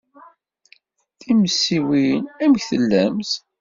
Timensiwin, 1.19 2.23
amek 2.43 2.63
tellamt? 2.69 3.31